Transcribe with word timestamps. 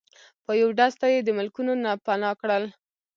په 0.45 0.51
یو 0.61 0.69
ډز 0.77 0.93
ته 1.01 1.07
یی 1.13 1.19
د 1.23 1.29
ملکونو 1.37 1.73
نه 1.83 1.91
پناه 2.05 2.33
کړل 2.41 2.63